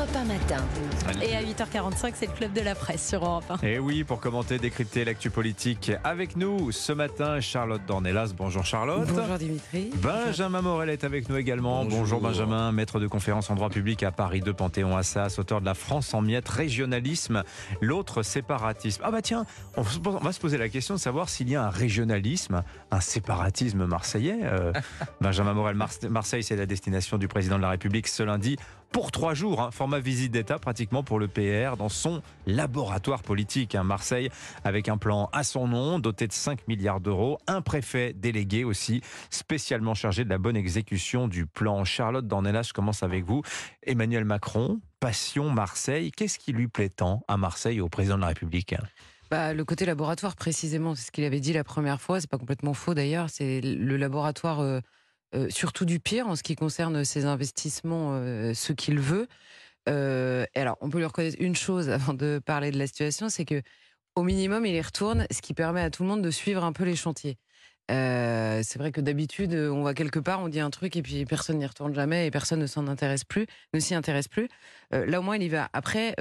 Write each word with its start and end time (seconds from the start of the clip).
Europe 0.00 0.16
1 0.16 0.24
matin. 0.24 0.64
Et 1.22 1.36
à 1.36 1.42
8h45, 1.42 2.12
c'est 2.14 2.26
le 2.26 2.32
club 2.32 2.54
de 2.54 2.62
la 2.62 2.74
presse 2.74 3.06
sur 3.06 3.22
Europe 3.22 3.44
1. 3.62 3.66
Et 3.66 3.78
oui, 3.78 4.02
pour 4.02 4.18
commenter, 4.18 4.58
décrypter 4.58 5.04
l'actu 5.04 5.28
politique 5.28 5.92
avec 6.04 6.36
nous 6.36 6.72
ce 6.72 6.92
matin, 6.92 7.38
Charlotte 7.40 7.82
Dornelas. 7.86 8.32
Bonjour 8.34 8.64
Charlotte. 8.64 9.06
Bonjour 9.06 9.36
Dimitri. 9.36 9.90
Benjamin 9.96 10.62
Morel 10.62 10.88
est 10.88 11.04
avec 11.04 11.28
nous 11.28 11.36
également. 11.36 11.84
Bonjour, 11.84 12.22
Benjamin, 12.22 12.72
maître 12.72 12.98
de 12.98 13.06
conférence 13.08 13.50
en 13.50 13.56
droit 13.56 13.68
public 13.68 14.02
à 14.02 14.10
Paris 14.10 14.40
2 14.40 14.54
Panthéon-Assas, 14.54 15.38
auteur 15.38 15.60
de 15.60 15.66
La 15.66 15.74
France 15.74 16.14
en 16.14 16.22
miettes, 16.22 16.48
régionalisme, 16.48 17.42
l'autre 17.82 18.22
séparatisme. 18.22 19.02
Ah 19.04 19.10
bah 19.10 19.20
tiens, 19.20 19.44
on 19.76 19.82
va 19.82 20.32
se 20.32 20.40
poser 20.40 20.56
la 20.56 20.70
question 20.70 20.94
de 20.94 21.00
savoir 21.00 21.28
s'il 21.28 21.50
y 21.50 21.56
a 21.56 21.64
un 21.64 21.70
régionalisme, 21.70 22.62
un 22.90 23.00
séparatisme 23.00 23.84
marseillais. 23.84 24.40
Euh, 24.44 24.72
Benjamin 25.20 25.52
Morel, 25.52 25.76
Marseille, 26.08 26.42
c'est 26.42 26.56
la 26.56 26.66
destination 26.66 27.18
du 27.18 27.28
président 27.28 27.58
de 27.58 27.62
la 27.62 27.70
République 27.70 28.08
ce 28.08 28.22
lundi 28.22 28.56
pour 28.92 29.12
trois 29.12 29.34
jours. 29.34 29.60
Hein, 29.60 29.70
format 29.90 30.04
visite 30.04 30.30
d'État 30.30 30.60
pratiquement 30.60 31.02
pour 31.02 31.18
le 31.18 31.26
PR 31.26 31.76
dans 31.76 31.88
son 31.88 32.22
laboratoire 32.46 33.24
politique. 33.24 33.74
à 33.74 33.80
hein, 33.80 33.82
Marseille 33.82 34.30
avec 34.62 34.88
un 34.88 34.98
plan 34.98 35.28
à 35.32 35.42
son 35.42 35.66
nom, 35.66 35.98
doté 35.98 36.28
de 36.28 36.32
5 36.32 36.68
milliards 36.68 37.00
d'euros. 37.00 37.40
Un 37.48 37.60
préfet 37.60 38.12
délégué 38.12 38.62
aussi, 38.62 39.00
spécialement 39.30 39.94
chargé 39.94 40.22
de 40.22 40.30
la 40.30 40.38
bonne 40.38 40.56
exécution 40.56 41.26
du 41.26 41.44
plan. 41.44 41.84
Charlotte 41.84 42.24
Dornelas, 42.24 42.68
je 42.68 42.72
commence 42.72 43.02
avec 43.02 43.24
vous. 43.24 43.42
Emmanuel 43.82 44.24
Macron, 44.24 44.80
passion 45.00 45.50
Marseille. 45.50 46.12
Qu'est-ce 46.12 46.38
qui 46.38 46.52
lui 46.52 46.68
plaît 46.68 46.90
tant 46.90 47.24
à 47.26 47.36
Marseille 47.36 47.80
au 47.80 47.88
président 47.88 48.14
de 48.14 48.20
la 48.20 48.28
République? 48.28 48.76
Bah, 49.28 49.54
le 49.54 49.64
côté 49.64 49.86
laboratoire, 49.86 50.36
précisément, 50.36 50.94
c'est 50.94 51.06
ce 51.06 51.10
qu'il 51.10 51.24
avait 51.24 51.40
dit 51.40 51.52
la 51.52 51.64
première 51.64 52.00
fois. 52.00 52.20
C'est 52.20 52.30
pas 52.30 52.38
complètement 52.38 52.74
faux 52.74 52.94
d'ailleurs. 52.94 53.28
C'est 53.28 53.60
le 53.60 53.96
laboratoire 53.96 54.60
euh, 54.60 54.78
euh, 55.34 55.48
surtout 55.48 55.84
du 55.84 56.00
pire 56.00 56.26
en 56.26 56.34
ce 56.34 56.42
qui 56.42 56.56
concerne 56.56 57.04
ses 57.04 57.24
investissements, 57.24 58.14
euh, 58.14 58.52
ce 58.52 58.72
qu'il 58.72 58.98
veut. 58.98 59.28
Euh, 59.88 60.44
alors, 60.54 60.76
on 60.80 60.90
peut 60.90 60.98
lui 60.98 61.04
reconnaître 61.04 61.36
une 61.40 61.56
chose 61.56 61.90
avant 61.90 62.14
de 62.14 62.40
parler 62.44 62.70
de 62.70 62.78
la 62.78 62.86
situation, 62.86 63.28
c'est 63.28 63.44
que 63.44 63.62
au 64.16 64.22
minimum, 64.22 64.66
il 64.66 64.74
y 64.74 64.80
retourne, 64.80 65.26
ce 65.30 65.40
qui 65.40 65.54
permet 65.54 65.82
à 65.82 65.90
tout 65.90 66.02
le 66.02 66.08
monde 66.08 66.22
de 66.22 66.30
suivre 66.30 66.64
un 66.64 66.72
peu 66.72 66.84
les 66.84 66.96
chantiers. 66.96 67.38
c'est 67.88 68.76
vrai 68.76 68.92
que 68.92 69.00
d'habitude, 69.00 69.54
on 69.54 69.82
va 69.82 69.94
quelque 69.94 70.18
part, 70.18 70.40
on 70.42 70.48
dit 70.48 70.60
un 70.60 70.70
truc 70.70 70.96
et 70.96 71.02
puis 71.02 71.24
personne 71.24 71.58
n'y 71.58 71.66
retourne 71.66 71.94
jamais 71.94 72.26
et 72.26 72.30
personne 72.30 72.60
ne 72.60 72.66
s'en 72.66 72.88
intéresse 72.88 73.24
plus, 73.24 73.46
ne 73.72 73.80
s'y 73.80 73.94
intéresse 73.94 74.28
plus. 74.28 74.48
là, 74.90 75.20
au 75.20 75.22
moins, 75.22 75.36
il 75.36 75.44
y 75.44 75.48
va. 75.48 75.70
Après, 75.72 76.16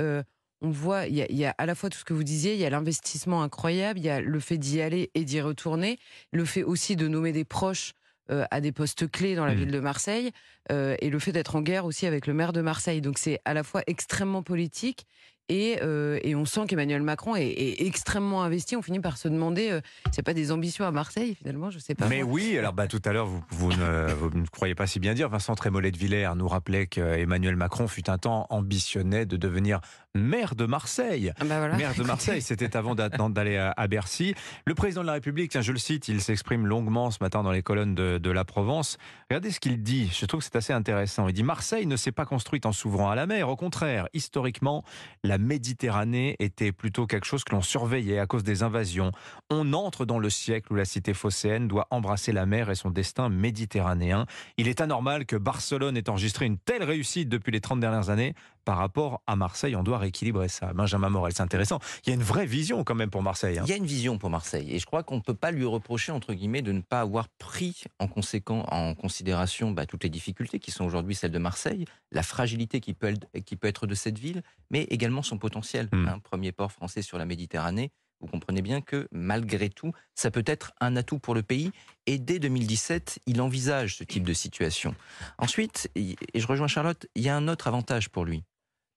on 0.61 0.69
voit, 0.69 1.07
il 1.07 1.25
il 1.29 1.38
y, 1.38 1.45
a, 1.45 1.55
à 1.57 1.66
la 1.66 1.75
fois 1.75 1.89
tout 1.89 1.97
ce 1.97 2.05
que 2.05 2.13
vous 2.13 2.23
disiez, 2.23 2.53
il 2.53 2.59
y 2.59 2.66
a 2.66 2.69
l'investissement 2.69 3.44
incroyable, 3.44 3.99
il 3.99 4.05
y 4.05 4.09
a 4.09 4.21
le 4.21 4.39
fait 4.39 4.57
d'y 4.57 4.81
aller 4.81 5.09
et 5.16 5.23
d'y 5.23 5.41
retourner, 5.41 5.97
le 6.31 6.45
fait 6.45 6.63
aussi 6.63 6.95
de 6.95 7.07
nommer 7.07 7.31
des 7.31 7.45
proches 7.45 7.94
euh, 8.31 8.45
à 8.52 8.61
des 8.61 8.72
postes 8.72 9.09
clés 9.09 9.35
dans 9.35 9.45
la 9.45 9.53
mmh. 9.53 9.58
ville 9.58 9.72
de 9.72 9.80
Marseille 9.80 10.31
euh, 10.72 10.95
et 10.99 11.09
le 11.09 11.19
fait 11.19 11.31
d'être 11.31 11.55
en 11.55 11.61
guerre 11.61 11.85
aussi 11.85 12.05
avec 12.05 12.27
le 12.27 12.33
maire 12.33 12.53
de 12.53 12.61
Marseille. 12.61 13.02
Donc 13.02 13.17
c'est 13.17 13.39
à 13.45 13.53
la 13.53 13.63
fois 13.63 13.81
extrêmement 13.88 14.44
politique 14.44 15.08
et, 15.50 15.80
euh, 15.81 16.19
et, 16.23 16.36
on 16.36 16.45
sent 16.45 16.61
qu'Emmanuel 16.67 17.02
Macron 17.02 17.36
est, 17.36 17.81
extrêmement 17.81 18.44
investi. 18.44 18.75
On 18.75 18.81
finit 18.81 19.00
par 19.00 19.17
se 19.17 19.28
demander, 19.28 19.72
euh, 19.72 19.81
c'est 20.11 20.22
pas 20.22 20.36
des 20.36 20.52
ambitions 20.52 20.86
à 20.86 20.91
Marseille 20.91 21.36
finalement, 21.36 21.72
je 21.72 21.80
sais 21.80 21.95
pas. 21.95 22.08
Mais 22.08 22.22
oui, 22.22 22.58
alors 22.58 22.73
bah, 22.73 22.88
tout 22.88 23.02
à 23.03 23.11
l'heure, 23.11 23.25
vous, 23.25 23.44
vous, 23.50 23.72
ne, 23.72 24.14
vous, 24.14 24.30
ne, 24.30 24.45
croyez 24.45 24.75
pas 24.75 24.86
si 24.86 25.00
bien 25.00 25.16
dire. 25.16 25.28
Vincent 25.28 25.56
Trémollet 25.56 25.91
de 25.91 25.97
Villers 25.97 26.31
nous 26.36 26.47
rappelait 26.47 26.86
qu'Emmanuel 26.86 27.56
Macron 27.56 27.88
fut 27.88 28.09
un 28.09 28.19
temps 28.19 28.45
ambitionné 28.50 29.25
de 29.25 29.38
devenir 29.38 29.81
maire 30.16 30.56
de 30.56 30.66
Marseille. 30.66 31.33
Ah 31.39 31.45
bah 31.45 31.67
maire 31.75 31.94
de 31.95 32.03
Marseille, 32.03 32.41
c'était 32.41 32.75
avant 32.75 32.95
d'aller 32.95 33.58
à, 33.58 33.88
Bercy. 33.88 34.36
Le 34.66 34.75
président 34.75 35.02
de 35.02 35.08
la 35.08 35.13
République, 35.13 35.52
tiens, 35.52 35.61
je 35.61 35.72
le 35.72 35.80
cite, 35.80 36.08
il 36.08 36.22
s'exprime 36.22 36.67
longuement 36.67 37.09
ce 37.11 37.17
matin 37.22 37.44
dans 37.44 37.52
les 37.52 37.63
colonnes 37.63 37.95
de, 37.95 38.17
de 38.17 38.31
la 38.31 38.45
Provence. 38.45 38.97
Regardez 39.30 39.52
ce 39.52 39.59
qu'il 39.59 39.81
dit, 39.81 40.11
je 40.13 40.25
trouve 40.25 40.41
que 40.41 40.45
c'est 40.45 40.56
assez 40.56 40.73
intéressant. 40.73 41.28
Il 41.28 41.34
dit 41.34 41.44
Marseille 41.44 41.86
ne 41.86 41.95
s'est 41.95 42.11
pas 42.11 42.25
construite 42.25 42.66
en 42.66 42.72
s'ouvrant 42.72 43.09
à 43.09 43.16
la 43.16 43.25
mer, 43.25 43.50
au 43.50 43.56
contraire, 43.56 44.08
historiquement, 44.13 44.84
la 45.23 45.38
Méditerranée 45.39 46.35
était 46.39 46.73
plutôt 46.73 47.07
quelque 47.07 47.25
chose 47.25 47.43
que 47.43 47.55
l'on 47.55 47.61
surveillait 47.61 48.19
à 48.19 48.27
cause 48.27 48.43
des 48.43 48.61
invasions. 48.61 49.11
On 49.49 49.73
entre 49.73 50.05
dans 50.05 50.19
le 50.19 50.29
siècle 50.29 50.73
où 50.73 50.75
la 50.75 50.85
cité 50.85 51.13
phocéenne 51.13 51.67
doit 51.67 51.88
embrasser 51.91 52.33
la 52.33 52.45
mer 52.45 52.69
et 52.69 52.75
son 52.75 52.91
destin 52.91 53.29
méditerranéen. 53.29 54.25
Il 54.57 54.67
est 54.67 54.81
anormal 54.81 55.25
que 55.25 55.38
Barcelone 55.38 55.95
ait 55.95 56.09
enregistré 56.09 56.45
une 56.45 56.57
telle 56.57 56.83
réussite 56.83 57.29
depuis 57.29 57.51
les 57.51 57.61
30 57.61 57.79
dernières 57.79 58.09
années 58.09 58.35
par 58.66 58.78
rapport 58.78 59.22
à 59.28 59.36
Marseille. 59.36 59.75
On 59.75 59.84
doit 59.84 59.97
rééquilibrer 59.97 60.47
ça. 60.47 60.74
Benjamin 60.74 61.09
Morel, 61.09 61.34
c'est 61.34 61.42
intéressant. 61.42 61.80
Il 62.06 62.09
y 62.09 62.12
a 62.12 62.16
une 62.16 62.24
vraie 62.24 62.46
vision 62.46 62.84
quand 62.84 62.96
même 62.96 63.09
pour 63.09 63.24
Marseille. 63.24 63.58
Hein. 63.58 63.64
Il 63.66 63.70
y 63.70 63.74
a 63.74 63.78
une 63.78 63.86
vision 63.86 64.18
pour 64.18 64.30
Marseille. 64.30 64.74
Et 64.74 64.80
je 64.80 64.86
crois 64.86 65.03
qu'on 65.03 65.18
ne 65.18 65.22
peut 65.22 65.34
pas 65.34 65.52
lui 65.52 65.66
reprocher, 65.66 66.12
entre 66.12 66.34
guillemets, 66.34 66.62
de 66.62 66.72
ne 66.72 66.81
pas 66.81 67.02
avoir 67.02 67.28
pris 67.30 67.84
en, 68.00 68.08
conséquent, 68.08 68.66
en 68.70 68.96
considération 68.96 69.72
bah, 69.72 69.86
toutes 69.86 70.03
les 70.03 70.09
difficultés 70.09 70.59
qui 70.59 70.72
sont 70.72 70.86
aujourd'hui 70.86 71.16
celles 71.16 71.31
de 71.31 71.40
Marseille, 71.40 71.86
la 72.12 72.24
fragilité 72.24 72.80
qui 72.80 72.94
peut, 72.94 73.14
qui 73.46 73.56
peut 73.56 73.68
être 73.68 73.88
de 73.88 73.96
cette 73.96 74.20
ville, 74.20 74.44
mais 74.70 74.84
également 74.84 75.22
son 75.22 75.38
potentiel. 75.38 75.90
Hmm. 75.91 76.08
Un 76.08 76.20
premier 76.20 76.52
port 76.52 76.72
français 76.72 77.02
sur 77.02 77.18
la 77.18 77.26
Méditerranée, 77.26 77.91
vous 78.22 78.28
comprenez 78.28 78.62
bien 78.62 78.81
que 78.81 79.07
malgré 79.12 79.69
tout, 79.69 79.91
ça 80.16 80.31
peut 80.31 80.44
être 80.46 80.74
un 80.81 80.96
atout 80.96 81.19
pour 81.19 81.35
le 81.35 81.44
pays. 81.44 81.72
Et 82.06 82.18
dès 82.18 82.40
2017, 82.40 83.19
il 83.25 83.41
envisage 83.41 83.97
ce 83.97 84.03
type 84.03 84.24
de 84.24 84.34
situation. 84.34 84.96
Ensuite, 85.38 85.90
et 85.96 86.16
je 86.35 86.47
rejoins 86.47 86.68
Charlotte, 86.68 87.08
il 87.16 87.24
y 87.24 87.29
a 87.29 87.35
un 87.35 87.47
autre 87.47 87.68
avantage 87.68 88.09
pour 88.09 88.25
lui 88.25 88.44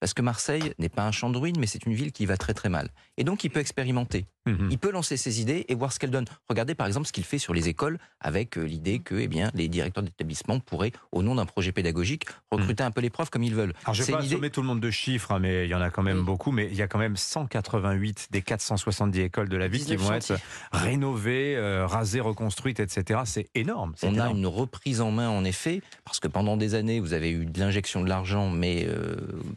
parce 0.03 0.15
que 0.15 0.22
Marseille 0.22 0.75
n'est 0.81 0.88
pas 0.88 1.06
un 1.06 1.12
champ 1.12 1.31
de 1.31 1.38
ruines, 1.38 1.61
mais 1.61 1.69
c'est 1.69 1.87
une 1.87 1.94
ville 1.94 2.11
qui 2.11 2.27
va 2.27 2.37
très 2.37 2.55
très 2.55 2.69
mal. 2.69 2.88
Et 3.19 3.22
donc 3.22 3.44
il 3.44 3.50
peut 3.50 3.61
expérimenter. 3.61 4.27
Mhm. 4.47 4.69
Il 4.70 4.78
peut 4.78 4.91
lancer 4.91 5.16
ses 5.16 5.41
idées 5.41 5.64
et 5.69 5.75
voir 5.75 5.92
ce 5.92 5.98
qu'elles 5.98 6.10
donnent. 6.10 6.26
Regardez 6.48 6.75
par 6.75 6.86
exemple 6.86 7.06
ce 7.06 7.12
qu'il 7.12 7.25
fait 7.25 7.38
sur 7.38 7.54
les 7.54 7.69
écoles 7.69 7.98
avec 8.20 8.58
euh, 8.58 8.62
l'idée 8.62 8.98
que 8.98 9.14
eh 9.14 9.28
bien, 9.28 9.50
les 9.54 9.69
directeurs 9.69 10.03
d'établissement 10.03 10.58
pourraient, 10.58 10.92
au 11.12 11.22
nom 11.22 11.36
d'un 11.36 11.47
projet 11.47 11.70
pédagogique, 11.70 12.26
recruter 12.50 12.82
mhm. 12.82 12.88
un 12.88 12.91
peu 12.91 13.00
les 13.00 13.10
profs 13.10 13.31
comme 13.31 13.44
ils 13.44 13.54
veulent. 13.54 13.72
Alors 13.84 13.94
je 13.94 14.02
vais 14.02 14.12
pas 14.12 14.19
assommer 14.19 14.50
tout 14.50 14.60
le 14.60 14.66
monde 14.66 14.81
de 14.81 14.91
chiffres, 14.91 15.32
hein, 15.32 15.38
mais 15.38 15.66
il 15.66 15.70
y 15.70 15.75
en 15.75 15.81
a 15.81 15.91
quand 15.91 16.02
même 16.02 16.22
beaucoup. 16.22 16.50
Mais 16.50 16.66
il 16.66 16.76
y 16.76 16.82
a 16.82 16.88
quand 16.88 16.98
même 16.98 17.16
188 17.16 18.28
des 18.31 18.42
470 18.42 19.20
écoles 19.20 19.48
de 19.48 19.56
la 19.56 19.69
ville 19.69 19.84
qui 19.84 19.97
vont 19.97 20.12
être 20.12 20.34
rénovées, 20.72 21.56
euh, 21.56 21.86
rasées, 21.86 22.20
reconstruites, 22.20 22.81
etc. 22.81 23.20
C'est 23.25 23.48
énorme. 23.54 23.94
On 24.02 24.19
a 24.19 24.28
une 24.31 24.47
reprise 24.47 25.00
en 25.00 25.10
main 25.10 25.28
en 25.28 25.44
effet, 25.44 25.82
parce 26.04 26.19
que 26.19 26.28
pendant 26.28 26.56
des 26.56 26.75
années, 26.75 27.00
vous 27.00 27.12
avez 27.12 27.31
eu 27.31 27.47
de 27.47 27.60
l'injection 27.60 28.02
de 28.02 28.08
l'argent, 28.08 28.50
mais 28.50 28.86
euh, 28.88 29.16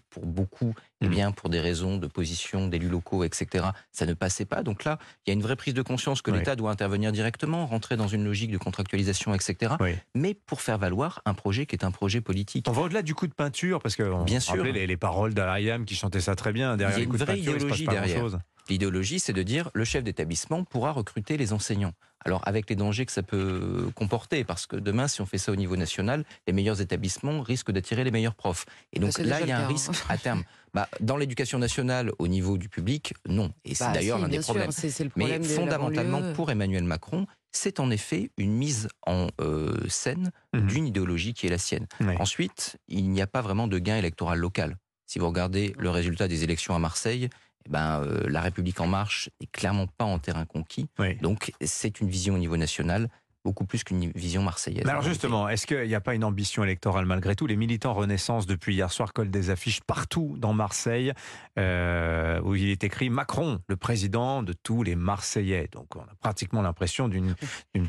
pour 0.10 0.26
beaucoup, 0.26 0.74
eh 1.02 1.08
bien, 1.08 1.32
pour 1.32 1.50
des 1.50 1.60
raisons 1.60 1.98
de 1.98 2.08
position 2.08 2.68
d'élus 2.68 2.90
locaux, 2.90 3.24
etc., 3.24 3.66
ça 3.92 4.06
ne 4.06 4.14
passait 4.14 4.46
pas. 4.46 4.64
Donc 4.64 4.75
là, 4.84 5.00
il 5.26 5.30
y 5.30 5.32
a 5.32 5.34
une 5.34 5.42
vraie 5.42 5.56
prise 5.56 5.74
de 5.74 5.82
conscience 5.82 6.22
que 6.22 6.32
l'État 6.32 6.56
doit 6.56 6.72
intervenir 6.72 7.12
directement, 7.12 7.66
rentrer 7.66 7.96
dans 7.96 8.08
une 8.08 8.26
logique 8.26 8.52
de 8.52 8.58
contractualisation, 8.58 9.34
etc. 9.34 9.76
Mais 10.14 10.34
pour 10.34 10.62
faire 10.62 10.78
valoir 10.78 11.22
un 11.26 11.34
projet 11.34 11.66
qui 11.66 11.76
est 11.76 11.86
un 11.86 11.92
projet 11.92 12.22
politique. 12.22 12.66
On 12.68 12.72
va 12.72 12.84
au-delà 12.84 13.02
du 13.02 13.16
coup 13.16 13.28
de 13.28 13.34
peinture, 13.34 13.82
parce 13.82 13.96
que 13.96 14.24
bien 14.24 14.40
sûr, 14.40 14.64
les, 14.64 14.88
les 14.88 14.98
paroles 14.98 15.34
d'Ariam 15.34 15.86
qui 15.86 15.96
chantait 15.96 16.22
ça 16.22 16.36
très 16.36 16.52
bien. 16.52 16.76
Derrière 16.78 16.98
il 16.98 17.02
y 17.02 17.06
a 17.06 17.10
une 17.10 17.18
vraie 17.18 17.40
idéologie 17.40 17.86
derrière. 17.86 18.26
L'idéologie, 18.70 19.20
c'est 19.20 19.34
de 19.34 19.44
dire 19.44 19.70
le 19.74 19.86
chef 19.86 20.04
d'établissement 20.04 20.64
pourra 20.64 20.92
recruter 20.92 21.38
les 21.38 21.54
enseignants. 21.54 21.94
Alors 22.26 22.42
avec 22.48 22.68
les 22.70 22.76
dangers 22.76 23.06
que 23.06 23.12
ça 23.12 23.22
peut 23.22 23.90
comporter, 23.94 24.44
parce 24.44 24.66
que 24.66 24.76
demain, 24.76 25.08
si 25.08 25.22
on 25.22 25.28
fait 25.28 25.38
ça 25.38 25.52
au 25.52 25.56
niveau 25.56 25.78
national, 25.78 26.26
les 26.48 26.54
meilleurs 26.54 26.82
établissements 26.82 27.42
risquent 27.42 27.72
d'attirer 27.72 28.04
les 28.04 28.10
meilleurs 28.10 28.34
profs. 28.34 28.66
Et 28.94 29.00
donc 29.00 29.18
là, 29.20 29.42
il 29.42 29.48
y 29.48 29.52
a 29.52 29.60
un 29.60 29.68
risque 29.68 29.92
hein. 29.92 30.06
à 30.10 30.18
terme. 30.18 30.44
Bah, 30.74 30.90
dans 31.00 31.16
l'éducation 31.16 31.58
nationale, 31.58 32.12
au 32.20 32.28
niveau 32.28 32.58
du 32.58 32.68
public, 32.68 33.14
non. 33.30 33.54
Et 33.64 33.76
c'est 33.76 33.86
bah, 33.86 33.94
d'ailleurs 33.94 34.22
un 34.22 34.28
des 34.28 34.40
problèmes. 34.40 34.72
Mais 35.16 35.42
fondamentalement, 35.42 36.34
pour 36.34 36.52
Emmanuel 36.52 36.84
Macron, 36.84 37.28
c'est 37.54 37.80
en 37.80 37.90
effet 37.92 38.30
une 38.36 38.52
mise 38.52 38.90
en 39.08 39.30
euh, 39.40 39.78
scène 39.88 40.32
mhm. 40.54 40.68
d'une 40.68 40.86
idéologie 40.86 41.34
qui 41.34 41.48
est 41.48 41.50
la 41.50 41.58
sienne. 41.58 41.88
Ensuite, 42.20 42.78
il 42.90 43.10
n'y 43.10 43.22
a 43.22 43.28
pas 43.28 43.42
vraiment 43.42 43.70
de 43.70 43.80
gain 43.80 43.96
électoral 43.96 44.38
local. 44.38 44.76
Si 45.06 45.18
vous 45.18 45.28
regardez 45.28 45.74
le 45.78 45.90
résultat 45.90 46.28
des 46.28 46.44
élections 46.44 46.76
à 46.76 46.80
Marseille, 46.80 47.30
eh 47.66 47.70
ben, 47.70 48.02
euh, 48.02 48.28
la 48.30 48.42
République 48.42 48.80
en 48.80 48.88
marche 48.88 49.30
n'est 49.42 49.48
clairement 49.48 49.88
pas 49.88 50.06
en 50.06 50.20
terrain 50.20 50.46
conquis. 50.46 50.88
Donc 51.22 51.52
c'est 51.62 52.00
une 52.00 52.10
vision 52.10 52.36
au 52.36 52.38
niveau 52.38 52.58
national 52.58 53.10
beaucoup 53.46 53.66
plus 53.66 53.84
qu'une 53.84 54.12
vision 54.16 54.42
marseillaise. 54.42 54.88
alors 54.88 55.04
justement, 55.04 55.48
est-ce 55.48 55.68
qu'il 55.68 55.88
n'y 55.88 55.94
a 55.94 56.02
pas 56.02 56.16
une 56.16 56.24
ambition 56.24 56.64
électorale 56.64 57.06
malgré 57.06 57.36
tout? 57.36 57.46
Les 57.46 57.56
militants 57.56 57.94
Renaissance 57.94 58.48
depuis 58.48 58.74
hier 58.74 58.92
soir 58.92 59.14
collent 59.14 59.30
des 59.30 59.52
affiches 59.52 59.82
partout 59.82 60.36
dans 60.40 60.52
Marseille 60.52 61.14
euh, 61.60 62.42
où 62.42 62.56
il 62.56 62.70
est 62.70 62.84
écrit 62.84 63.12
Macron, 63.12 63.60
le 63.68 63.78
président 63.78 64.42
de 64.42 64.52
tous 64.52 64.82
les 64.82 64.96
Marseillais. 64.96 65.70
Donc 65.72 65.96
on 65.96 66.02
a 66.02 66.16
pratiquement 66.20 66.64
l'impression 66.64 67.08
d'une 67.08 67.36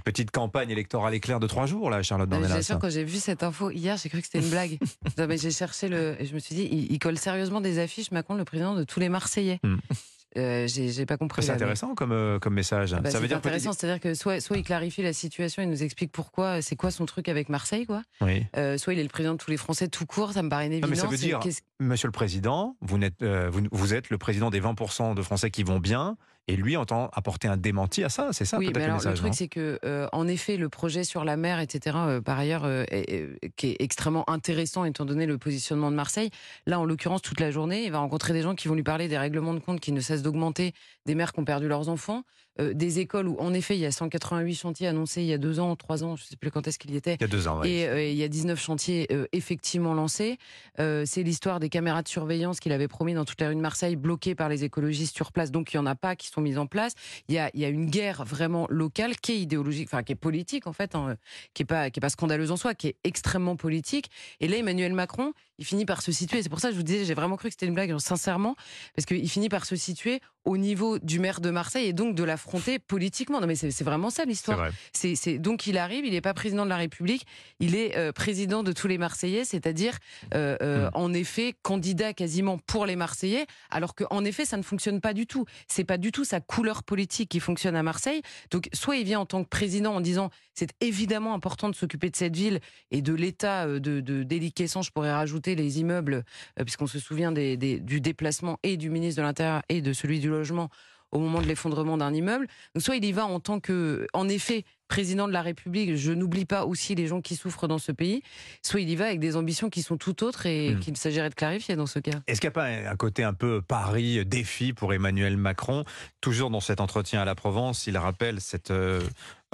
petite 0.05 0.31
campagne 0.31 0.70
électorale 0.70 1.14
éclair 1.14 1.41
de 1.41 1.47
trois 1.47 1.64
jours 1.64 1.88
là, 1.88 2.02
Charlotte 2.02 2.29
Dornelas. 2.29 2.56
J'ai 2.56 2.62
sûr 2.62 2.79
quand 2.79 2.91
j'ai 2.91 3.05
vu 3.05 3.17
cette 3.17 3.43
info 3.43 3.70
hier, 3.70 3.97
j'ai 3.97 4.11
cru 4.11 4.20
que 4.20 4.26
c'était 4.26 4.44
une 4.44 4.50
blague. 4.50 4.79
j'ai 5.41 5.50
cherché 5.50 5.88
le, 5.88 6.17
je 6.20 6.35
me 6.35 6.38
suis 6.38 6.55
dit, 6.55 6.69
il, 6.91 6.99
colle 6.99 7.17
sérieusement 7.17 7.62
des 7.62 7.79
affiches 7.79 8.11
Macron, 8.11 8.35
le 8.35 8.44
président 8.44 8.75
de 8.75 8.85
tous 8.85 9.00
les 9.00 9.09
Marseillais. 9.09 9.59
Hmm. 9.62 9.76
Euh, 10.37 10.67
j'ai 10.67 11.06
pas 11.06 11.17
compris. 11.17 11.43
C'est 11.43 11.53
intéressant 11.53 11.94
comme, 11.94 12.12
euh, 12.12 12.38
comme 12.38 12.55
message. 12.55 12.94
Bah, 12.94 13.11
ça 13.11 13.21
veut 13.21 13.29
dire 13.29 13.38
intéressant, 13.38 13.73
c'est-à-dire 13.73 14.00
que 14.00 14.15
soit, 14.15 14.41
soit 14.41 14.56
il 14.56 14.65
clarifie 14.65 15.03
la 15.03 15.12
situation, 15.12 15.62
il 15.62 15.71
nous 15.71 15.83
explique 15.83 16.12
pourquoi, 16.12 16.62
c'est 16.62 16.77
quoi 16.77 16.91
son 16.91 17.06
truc 17.06 17.29
avec 17.29 17.49
Marseille, 17.49 17.87
quoi. 17.87 18.03
Oui. 18.21 18.44
Euh, 18.56 18.79
soit 18.79 18.93
il 18.93 18.99
est 18.99 19.05
le 19.05 19.09
président 19.09 19.33
de 19.35 19.38
tous 19.38 19.50
les 19.50 19.56
Français 19.56 19.88
tout 19.88 20.06
court, 20.06 20.33
ça 20.33 20.43
me 20.43 20.49
paraît 20.49 20.67
évident. 20.67 20.88
mais 20.88 20.97
ça 20.97 21.06
veut 21.06 21.17
dire, 21.17 21.41
Monsieur 21.81 22.09
le 22.09 22.12
Président, 22.12 22.77
vous, 22.81 22.99
êtes, 23.03 23.23
vous, 23.23 23.62
vous 23.71 23.94
êtes 23.94 24.11
le 24.11 24.19
président 24.19 24.50
des 24.50 24.61
20% 24.61 25.15
de 25.15 25.23
Français 25.23 25.50
qui 25.50 25.62
vont 25.62 25.79
bien 25.79 26.17
Et 26.49 26.55
lui 26.55 26.77
entend 26.77 27.11
apporter 27.13 27.49
un 27.49 27.57
démenti 27.57 28.05
à 28.05 28.09
ça, 28.09 28.29
c'est 28.33 28.45
ça 28.45 28.59
Oui, 28.59 28.67
peut-être 28.67 28.77
mais 28.77 28.87
le 28.87 28.93
alors 28.93 29.03
le 29.03 29.11
message, 29.11 29.19
truc 29.21 29.35
c'est 29.35 29.49
que 29.49 29.81
euh, 29.85 30.07
en 30.13 30.29
effet 30.29 30.57
le 30.57 30.69
projet 30.69 31.03
sur 31.03 31.25
la 31.25 31.37
mer, 31.37 31.59
etc. 31.59 31.97
euh, 31.99 32.21
par 32.21 32.39
ailleurs, 32.39 32.65
euh, 32.65 32.85
est- 32.93 33.51
qui 33.57 33.71
est 33.73 33.77
extrêmement 33.81 34.29
intéressant 34.31 34.85
étant 34.85 35.05
donné 35.05 35.27
le 35.27 35.39
positionnement 35.39 35.91
de 35.91 35.97
Marseille. 35.97 36.31
Là, 36.67 36.79
en 36.79 36.85
l'occurrence, 36.85 37.21
toute 37.23 37.41
la 37.41 37.51
journée, 37.51 37.85
il 37.85 37.91
va 37.91 37.99
rencontrer 37.99 38.33
des 38.33 38.43
gens 38.43 38.55
qui 38.55 38.69
vont 38.69 38.75
lui 38.77 38.85
parler 38.85 39.09
des 39.09 39.19
règlements 39.19 39.55
de 39.55 39.59
compte 39.59 39.81
qui 39.81 39.91
ne 39.91 40.01
cessent 40.01 40.23
d'augmenter, 40.23 40.73
des 41.05 41.17
mères 41.17 41.33
qui 41.33 41.41
ont 41.41 41.45
perdu 41.45 41.67
leurs 41.67 41.89
enfants, 41.89 42.23
euh, 42.61 42.75
des 42.75 42.99
écoles 43.00 43.29
où 43.29 43.37
en 43.38 43.53
effet 43.55 43.76
il 43.76 43.81
y 43.81 43.87
a 43.87 43.93
188 43.93 44.55
chantiers 44.55 44.87
annoncés 44.87 45.23
il 45.23 45.29
y 45.29 45.32
a 45.32 45.38
deux 45.38 45.61
ans, 45.61 45.76
trois 45.76 46.05
ans, 46.05 46.17
je 46.17 46.25
sais 46.25 46.37
plus 46.37 46.50
quand 46.50 46.67
est-ce 46.67 46.79
qu'il 46.79 46.93
y 46.93 46.97
était. 46.97 47.14
Il 47.14 47.20
y 47.20 47.25
a 47.25 47.29
deux 47.29 47.49
ans, 47.49 47.61
oui. 47.61 47.69
Et 47.69 47.87
euh, 47.87 48.03
il 48.03 48.17
y 48.17 48.23
a 48.23 48.29
19 48.29 48.61
chantiers 48.61 49.06
euh, 49.11 49.26
effectivement 49.32 49.94
lancés. 49.94 50.38
C'est 50.79 51.23
l'histoire 51.23 51.61
des 51.61 51.69
caméras 51.69 52.03
de 52.03 52.08
surveillance 52.08 52.61
qu'il 52.61 52.73
avait 52.73 52.88
promis 52.88 53.14
dans 53.14 53.25
toute 53.25 53.41
la 53.41 53.49
rue 53.49 53.55
de 53.55 53.61
Marseille, 53.61 53.97
bloquées 53.97 54.35
par 54.35 54.49
les 54.49 54.64
écologistes 54.64 55.14
sur 55.14 55.32
place. 55.32 55.50
Donc 55.50 55.73
il 55.73 55.76
y 55.76 55.79
en 55.79 55.87
a 55.87 55.94
pas 55.94 56.17
qui 56.17 56.29
sont 56.29 56.41
mises 56.41 56.58
en 56.58 56.67
place. 56.67 56.94
Il 57.29 57.35
y 57.35 57.38
a, 57.38 57.50
il 57.55 57.61
y 57.61 57.64
a 57.64 57.69
une 57.69 57.87
guerre 57.87 58.25
vraiment 58.25 58.67
locale 58.69 59.17
qui 59.17 59.32
est 59.32 59.38
idéologique, 59.38 59.88
enfin 59.91 60.02
qui 60.02 60.12
est 60.12 60.17
politique 60.17 60.67
en 60.67 60.73
fait, 60.73 60.94
hein, 60.94 61.17
qui 61.55 61.62
est 61.62 61.67
pas 61.67 61.91
qui 61.91 61.99
est 61.99 62.02
pas 62.02 62.11
scandaleuse 62.11 62.50
en 62.50 62.56
soi, 62.56 62.75
qui 62.75 62.88
est 62.88 62.97
extrêmement 63.05 63.56
politique. 63.56 64.11
Et 64.41 64.49
là, 64.49 64.56
Emmanuel 64.56 64.93
Macron, 64.93 65.32
il 65.58 65.64
finit 65.64 65.85
par 65.87 66.03
se 66.03 66.12
situer. 66.12 66.43
C'est 66.43 66.49
pour 66.49 66.61
ça 66.61 66.69
que 66.69 66.75
je 66.75 66.79
vous 66.79 66.85
disais, 66.85 67.05
j'ai 67.05 67.14
vraiment 67.14 67.37
cru 67.37 67.49
que 67.49 67.53
c'était 67.55 67.67
une 67.67 67.75
blague, 67.75 67.97
sincèrement, 67.99 68.56
parce 68.94 69.06
qu'il 69.06 69.29
finit 69.29 69.49
par 69.49 69.64
se 69.64 69.76
situer 69.76 70.20
au 70.44 70.56
niveau 70.58 70.99
du 71.00 71.19
maire 71.19 71.41
de 71.41 71.50
Marseille 71.50 71.87
et 71.88 71.93
donc 71.93 72.14
de 72.14 72.23
l'affronter 72.23 72.79
politiquement. 72.79 73.41
Non 73.41 73.49
mais 73.49 73.56
c'est 73.56 73.82
vraiment 73.82 74.11
ça 74.11 74.25
l'histoire. 74.25 74.58
vrai. 74.58 74.70
C'est, 74.93 75.17
c'est- 75.17 75.38
donc 75.38 75.67
il 75.67 75.76
arrive, 75.76 76.05
il 76.06 76.12
n'est 76.12 76.20
pas 76.20 76.35
président 76.35 76.64
de 76.64 76.70
la 76.70 76.76
République, 76.76 77.26
il 77.58 77.75
est 77.75 77.97
euh, 77.97 78.12
président 78.12 78.62
de 78.62 78.70
tous 78.70 78.87
les 78.87 78.97
Marseillais, 78.97 79.44
c'est-à-dire 79.44 79.99
euh, 80.35 80.56
euh, 80.62 80.87
Mm. 80.87 80.91
en 80.94 81.12
effet 81.14 81.55
candidat 81.62 82.12
quasiment 82.12 82.59
pour 82.59 82.87
les 82.87 82.94
Marseillais, 82.94 83.47
alors 83.70 83.94
qu'en 83.97 84.25
effet 84.25 84.44
ça 84.44 84.56
ne 84.56 84.62
fonctionne 84.62 85.00
pas 85.00 85.14
du 85.14 85.26
tout. 85.26 85.47
C'est 85.67 85.85
pas 85.85 85.99
du 85.99 86.12
tout 86.12 86.25
sa 86.25 86.41
couleur 86.41 86.85
politique 86.85 87.29
qui 87.31 87.41
fonctionne 87.41 87.75
à 87.76 87.82
Marseille. 87.82 88.23
Donc 88.52 88.69
soit 88.73 88.97
il 88.97 89.05
vient 89.05 89.20
en 89.20 89.26
tant 89.26 89.43
que 89.43 89.49
président 89.49 89.94
en 89.97 90.00
disant 90.00 90.31
c'est 90.55 90.70
évidemment 90.81 91.35
important 91.35 91.69
de 91.69 91.75
s'occuper 91.75 92.09
de 92.09 92.17
cette 92.17 92.37
ville 92.37 92.61
et 92.93 93.02
de 93.02 93.12
l'état 93.14 93.67
de, 93.67 93.79
de 94.00 94.23
déliquescence, 94.23 94.87
je 94.87 94.91
pourrais 94.93 95.12
rajouter 95.12 95.46
les 95.55 95.81
immeubles, 95.81 96.25
euh, 96.59 96.65
puisqu'on 96.65 96.87
se 96.87 96.99
souvient 96.99 97.33
du 97.33 98.01
déplacement 98.01 98.59
et 98.63 98.77
du 98.77 98.91
ministre 98.91 99.21
de 99.21 99.27
l'Intérieur 99.27 99.63
et 99.69 99.81
de 99.81 99.93
celui 99.93 100.21
du 100.21 100.29
logement 100.29 100.71
au 101.12 101.19
moment 101.19 101.41
de 101.41 101.47
l'effondrement 101.47 101.97
d'un 101.97 102.12
immeuble. 102.12 102.47
Donc 102.75 102.82
soit 102.82 102.97
il 102.97 103.05
y 103.05 103.12
va 103.12 103.26
en 103.26 103.41
tant 103.41 103.61
que, 103.61 104.06
en 104.12 104.29
effet, 104.29 104.64
président 104.88 105.26
de 105.26 105.32
la 105.32 105.43
République, 105.43 105.97
je 105.97 106.12
n'oublie 106.12 106.44
pas 106.44 106.64
aussi 106.64 106.94
les 106.94 107.08
gens 107.08 107.20
qui 107.20 107.35
souffrent 107.35 107.67
dans 107.67 107.79
ce 107.79 107.91
pays, 107.91 108.23
soit 108.62 108.81
il 108.81 108.88
y 108.88 108.94
va 108.94 109.06
avec 109.06 109.19
des 109.19 109.35
ambitions 109.37 109.69
qui 109.69 109.82
sont 109.82 109.97
tout 109.97 110.23
autres 110.23 110.47
et 110.47 110.75
Mm. 110.75 110.81
qu'il 110.81 110.97
s'agirait 110.97 111.29
de 111.29 111.35
clarifier 111.35 111.75
dans 111.75 111.87
ce 111.87 111.99
cas. 111.99 112.20
Est-ce 112.29 112.41
qu'il 112.41 112.49
n'y 112.49 112.53
a 112.53 112.82
pas 112.85 112.91
un 112.91 112.97
côté 112.97 113.25
un 113.25 113.32
peu 113.35 113.62
pari, 113.62 114.25
défi 114.25 114.73
pour 114.73 114.94
Emmanuel 114.94 115.37
Macron? 115.37 115.85
Toujours 116.20 116.50
dans 116.50 116.61
cet 116.61 116.81
entretien 116.81 117.20
à 117.20 117.25
la 117.25 117.35
Provence, 117.35 117.88
il 117.88 117.99
rappelle 117.99 118.41
cette 118.41 118.70
euh, 118.70 119.00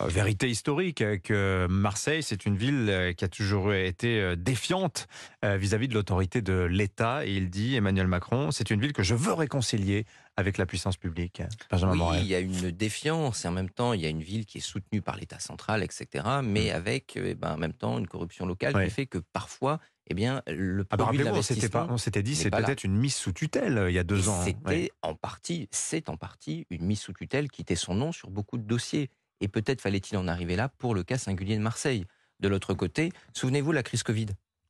euh, 0.00 0.06
vérité 0.06 0.50
historique 0.50 1.00
euh, 1.00 1.16
que 1.16 1.66
Marseille, 1.70 2.22
c'est 2.22 2.44
une 2.44 2.56
ville 2.58 2.86
euh, 2.90 3.12
qui 3.14 3.24
a 3.24 3.28
toujours 3.28 3.72
été 3.72 4.20
euh, 4.20 4.36
défiante 4.36 5.06
euh, 5.46 5.56
vis-à-vis 5.56 5.88
de 5.88 5.94
l'autorité 5.94 6.42
de 6.42 6.60
l'État. 6.64 7.24
Et 7.24 7.32
il 7.32 7.48
dit, 7.48 7.74
Emmanuel 7.74 8.06
Macron, 8.06 8.50
c'est 8.50 8.68
une 8.70 8.82
ville 8.82 8.92
que 8.92 9.02
je 9.02 9.14
veux 9.14 9.32
réconcilier 9.32 10.04
avec 10.36 10.58
la 10.58 10.66
puissance 10.66 10.96
publique. 10.96 11.42
Benjamin 11.70 11.92
Oui, 11.92 11.98
Morel. 11.98 12.20
il 12.22 12.26
y 12.28 12.34
a 12.34 12.40
une 12.40 12.70
défiance 12.70 13.44
et 13.44 13.48
en 13.48 13.52
même 13.52 13.70
temps, 13.70 13.92
il 13.92 14.00
y 14.00 14.06
a 14.06 14.08
une 14.08 14.22
ville 14.22 14.46
qui 14.46 14.58
est 14.58 14.62
soutenue 14.62 15.02
par 15.02 15.16
l'État 15.16 15.38
central, 15.38 15.82
etc. 15.82 16.24
Mais 16.42 16.70
avec 16.70 17.16
euh, 17.16 17.28
eh 17.30 17.34
ben, 17.34 17.52
en 17.54 17.58
même 17.58 17.74
temps 17.74 17.98
une 17.98 18.06
corruption 18.08 18.46
locale 18.46 18.74
Mm. 18.76 18.84
Qui 18.84 18.90
fait 18.90 19.06
que 19.06 19.18
parfois, 19.18 19.78
eh 20.06 20.14
bien, 20.14 20.42
le 20.46 20.86
Ah 20.90 20.96
bah, 20.96 21.04
produit 21.04 21.18
de 21.18 21.24
rappelez-vous, 21.24 21.38
on 21.38 21.42
s'était 21.42 21.68
pas- 21.68 21.86
on 21.90 21.98
s'était 21.98 22.22
dit, 22.22 22.34
c'est 22.34 22.50
peut-être 22.50 22.84
une 22.84 22.96
mise 22.96 23.14
sous 23.14 23.32
tutelle 23.32 23.76
euh, 23.76 23.90
il 23.90 23.94
y 23.94 23.98
a 23.98 24.04
deux 24.04 24.24
Et 24.26 24.28
ans. 24.28 24.40
hein. 24.40 24.44
C'était 24.44 24.66
Ouais. 24.66 24.90
en 25.02 25.14
partie, 25.14 25.68
c'est 25.70 26.08
en 26.08 26.16
partie 26.16 26.66
une 26.70 26.84
mise 26.86 27.00
sous 27.00 27.12
tutelle 27.12 27.50
qui 27.50 27.60
était 27.62 27.76
son 27.76 27.94
nom 27.94 28.12
sur 28.12 28.30
beaucoup 28.30 28.56
de 28.56 28.64
dossiers. 28.64 29.10
Et 29.40 29.48
peut-être 29.48 29.80
fallait-il 29.80 30.16
en 30.16 30.28
arriver 30.28 30.56
là 30.56 30.68
pour 30.68 30.94
le 30.94 31.02
cas 31.02 31.18
singulier 31.18 31.56
de 31.56 31.62
Marseille. 31.62 32.06
De 32.40 32.48
l'autre 32.48 32.74
côté, 32.74 33.12
souvenez-vous 33.34 33.72
la 33.72 33.82
crise 33.82 34.02
Covid. 34.02 34.26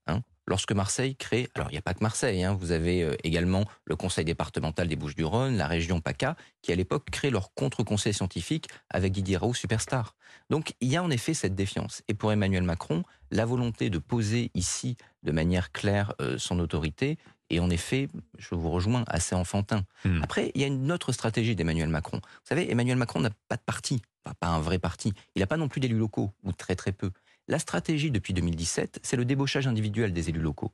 hein. 0.07 0.23
Lorsque 0.47 0.73
Marseille 0.73 1.15
crée, 1.15 1.49
alors 1.55 1.69
il 1.71 1.73
n'y 1.73 1.79
a 1.79 1.83
pas 1.83 1.95
que 1.95 2.03
Marseille, 2.03 2.43
hein, 2.43 2.57
vous 2.59 2.73
avez 2.73 3.03
euh, 3.03 3.15
également 3.23 3.65
le 3.85 3.95
Conseil 3.95 4.25
départemental 4.25 4.89
des 4.89 4.97
Bouches-du-Rhône, 4.97 5.57
la 5.57 5.69
région 5.69 6.01
PACA, 6.01 6.37
qui 6.63 6.73
à 6.73 6.75
l'époque 6.75 7.11
crée 7.11 7.31
leur 7.31 7.55
contre-conseil 7.55 8.13
scientifique 8.13 8.69
avec 8.91 9.13
Didier 9.13 9.37
Raoult, 9.37 9.55
superstar. 9.55 10.17
Donc 10.51 10.75
il 10.81 10.89
y 10.89 10.97
a 10.97 11.03
en 11.03 11.11
effet 11.11 11.35
cette 11.35 11.55
défiance. 11.55 12.03
Et 12.09 12.15
pour 12.15 12.33
Emmanuel 12.33 12.65
Macron, 12.65 13.05
la 13.31 13.47
volonté 13.47 13.89
de 13.89 13.99
poser 13.99 14.51
ici 14.55 14.97
de 15.23 15.33
manière 15.33 15.71
claire 15.71 16.15
euh, 16.21 16.39
son 16.39 16.59
autorité 16.59 17.19
est 17.51 17.61
en 17.61 17.71
effet, 17.71 18.09
je 18.39 18.55
vous 18.55 18.71
rejoins, 18.71 19.05
assez 19.07 19.35
enfantin. 19.35 19.85
Hmm. 20.05 20.23
Après, 20.23 20.51
il 20.55 20.61
y 20.61 20.65
a 20.65 20.67
une 20.67 20.91
autre 20.91 21.13
stratégie 21.13 21.55
d'Emmanuel 21.55 21.89
Macron. 21.89 22.19
Vous 22.23 22.49
savez, 22.49 22.71
Emmanuel 22.71 22.97
Macron 22.97 23.21
n'a 23.21 23.31
pas 23.49 23.57
de 23.57 23.63
parti, 23.65 24.01
enfin, 24.25 24.35
pas 24.41 24.49
un 24.49 24.61
vrai 24.61 24.79
parti. 24.79 25.13
Il 25.35 25.41
n'a 25.41 25.47
pas 25.47 25.57
non 25.57 25.69
plus 25.69 25.81
d'élus 25.81 25.99
locaux, 25.99 26.33
ou 26.43 26.53
très 26.53 26.75
très 26.75 26.93
peu. 26.93 27.11
La 27.49 27.59
stratégie 27.59 28.11
depuis 28.11 28.35
2017, 28.35 29.01
c'est 29.03 29.17
le 29.17 29.25
débauchage 29.25 29.67
individuel 29.67 30.13
des 30.13 30.29
élus 30.29 30.41
locaux. 30.41 30.73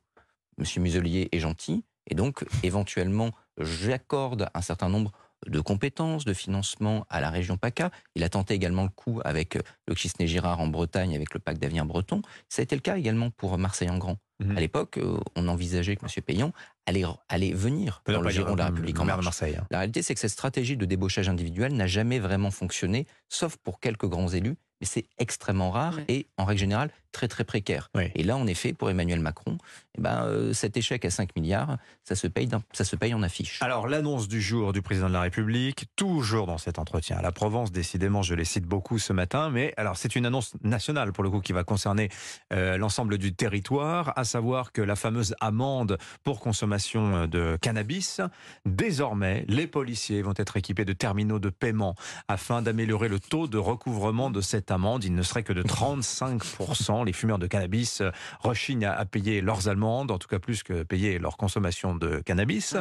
Monsieur 0.57 0.81
Muselier 0.81 1.29
est 1.31 1.39
gentil, 1.39 1.83
et 2.07 2.15
donc 2.15 2.45
éventuellement, 2.63 3.31
j'accorde 3.57 4.49
un 4.53 4.61
certain 4.61 4.89
nombre 4.89 5.11
de 5.47 5.59
compétences, 5.61 6.25
de 6.25 6.33
financement 6.33 7.05
à 7.09 7.21
la 7.21 7.29
région 7.29 7.57
PACA. 7.57 7.91
Il 8.15 8.23
a 8.23 8.29
tenté 8.29 8.53
également 8.53 8.83
le 8.83 8.89
coup 8.89 9.21
avec 9.23 9.57
le 9.87 9.95
Chisney-Girard 9.95 10.59
en 10.59 10.67
Bretagne, 10.67 11.15
avec 11.15 11.33
le 11.33 11.39
pacte 11.39 11.61
d'avenir 11.61 11.85
breton. 11.85 12.21
Ça 12.49 12.61
a 12.61 12.63
été 12.63 12.75
le 12.75 12.81
cas 12.81 12.97
également 12.97 13.29
pour 13.31 13.57
Marseille-en-Grand. 13.57 14.17
Mhm. 14.41 14.57
À 14.57 14.59
l'époque, 14.59 14.97
euh, 14.97 15.17
on 15.35 15.47
envisageait 15.47 15.95
que 15.95 16.03
M. 16.05 16.23
Payan 16.25 16.51
allait, 16.85 17.03
allait 17.29 17.53
venir 17.53 18.01
dans 18.05 18.21
le 18.21 18.29
giron 18.29 18.53
de 18.53 18.57
la 18.57 18.65
euh, 18.65 18.67
République 18.67 18.99
en 18.99 19.05
marche. 19.05 19.23
Marseille. 19.23 19.55
hein. 19.55 19.65
La 19.71 19.79
réalité, 19.79 20.01
c'est 20.01 20.13
que 20.13 20.19
cette 20.19 20.31
stratégie 20.31 20.75
de 20.77 20.85
débauchage 20.85 21.29
individuel 21.29 21.73
n'a 21.73 21.87
jamais 21.87 22.19
vraiment 22.19 22.51
fonctionné, 22.51 23.05
sauf 23.29 23.55
pour 23.57 23.79
quelques 23.79 24.07
grands 24.07 24.29
élus, 24.29 24.55
mais 24.81 24.87
c'est 24.87 25.05
extrêmement 25.17 25.71
rare 25.71 25.97
Ouais. 25.97 26.05
et, 26.07 26.27
en 26.37 26.45
règle 26.45 26.59
générale, 26.59 26.91
très 27.11 27.27
très 27.27 27.43
précaire. 27.43 27.89
Et 28.15 28.23
là, 28.23 28.37
en 28.37 28.47
effet, 28.47 28.73
pour 28.73 28.89
Emmanuel 28.89 29.19
Macron, 29.19 29.57
ben, 29.99 30.23
euh, 30.23 30.53
cet 30.53 30.77
échec 30.77 31.05
à 31.05 31.09
5 31.09 31.35
milliards, 31.35 31.77
ça 32.03 32.15
se 32.15 32.27
paye, 32.27 32.49
ça 32.71 32.83
se 32.83 32.95
paye 32.95 33.13
en 33.13 33.21
affiche. 33.21 33.61
Alors, 33.61 33.87
l'annonce 33.87 34.27
du 34.27 34.41
jour 34.41 34.73
du 34.73 34.81
président 34.81 35.07
de 35.07 35.13
la 35.13 35.21
République, 35.21 35.85
toujours 35.95 36.47
dans 36.47 36.57
cet 36.57 36.79
entretien 36.79 37.17
à 37.17 37.21
la 37.21 37.31
Provence, 37.31 37.71
décidément, 37.71 38.21
je 38.21 38.33
les 38.35 38.45
cite 38.45 38.65
beaucoup 38.65 38.99
ce 38.99 39.13
matin, 39.13 39.49
mais 39.49 39.73
alors 39.77 39.97
c'est 39.97 40.15
une 40.15 40.25
annonce 40.25 40.53
nationale 40.63 41.11
pour 41.11 41.23
le 41.23 41.29
coup 41.29 41.41
qui 41.41 41.53
va 41.53 41.63
concerner 41.63 42.09
euh, 42.53 42.77
l'ensemble 42.77 43.17
du 43.17 43.33
territoire, 43.33 44.13
à 44.17 44.23
savoir 44.23 44.71
que 44.71 44.81
la 44.81 44.95
fameuse 44.95 45.35
amende 45.39 45.97
pour 46.23 46.39
consommation 46.39 47.15
euh, 47.15 47.27
de 47.27 47.57
cannabis, 47.61 48.21
désormais, 48.65 49.45
les 49.47 49.67
policiers 49.67 50.21
vont 50.21 50.33
être 50.35 50.57
équipés 50.57 50.85
de 50.85 50.93
terminaux 50.93 51.39
de 51.39 51.49
paiement 51.49 51.95
afin 52.27 52.61
d'améliorer 52.61 53.09
le 53.09 53.19
taux 53.19 53.47
de 53.47 53.57
recouvrement 53.57 54.29
de 54.29 54.41
cette 54.41 54.71
amende. 54.71 55.03
Il 55.03 55.13
ne 55.13 55.21
serait 55.21 55.43
que 55.43 55.53
de 55.53 55.63
35%. 55.63 57.05
Les 57.05 57.13
fumeurs 57.13 57.39
de 57.39 57.47
cannabis 57.47 58.01
rechignent 58.39 58.85
à, 58.85 59.05
payer 59.05 59.41
leurs 59.41 59.67
en 59.97 60.05
tout 60.17 60.27
cas 60.27 60.39
plus 60.39 60.63
que 60.63 60.83
payer 60.83 61.19
leur 61.19 61.37
consommation 61.37 61.95
de 61.95 62.19
cannabis. 62.25 62.75